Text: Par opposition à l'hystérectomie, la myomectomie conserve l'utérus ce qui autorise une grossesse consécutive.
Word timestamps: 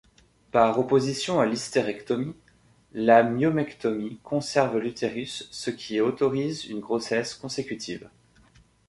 Par 0.51 0.79
opposition 0.79 1.39
à 1.39 1.45
l'hystérectomie, 1.45 2.33
la 2.91 3.21
myomectomie 3.21 4.17
conserve 4.23 4.79
l'utérus 4.79 5.47
ce 5.51 5.69
qui 5.69 6.01
autorise 6.01 6.65
une 6.65 6.79
grossesse 6.79 7.35
consécutive. 7.35 8.09